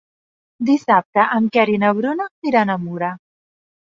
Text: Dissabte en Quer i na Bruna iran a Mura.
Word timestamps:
Dissabte 0.69 1.25
en 1.35 1.49
Quer 1.57 1.65
i 1.73 1.77
na 1.85 1.91
Bruna 1.99 2.27
iran 2.53 2.75
a 2.77 2.81
Mura. 2.87 3.13